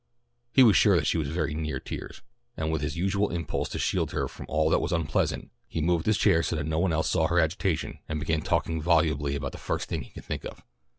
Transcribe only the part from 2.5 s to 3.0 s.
and with his